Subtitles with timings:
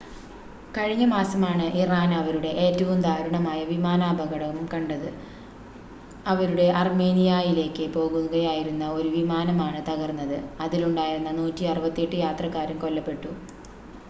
[0.75, 5.07] കഴിഞ്ഞ മാസമാണ് ഇറാൻ അവരുടെ ഏറ്റവും ദാരുണമായ വിമാനാപകടം കണ്ടത്
[6.25, 10.37] അവരുടെ അർമേനിയായിലേക്ക് പോകുകയായിരുന്ന ഒരു വിമാനമാണ് തകർന്നത്
[10.63, 13.33] അതിലുണ്ടായിരുന്ന 168 യാത്രക്കാരും കൊല്ലപ്പെട്ടു